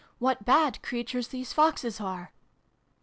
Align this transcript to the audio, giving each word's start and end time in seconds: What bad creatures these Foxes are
What 0.17 0.45
bad 0.45 0.81
creatures 0.81 1.27
these 1.27 1.53
Foxes 1.53 2.01
are 2.01 2.31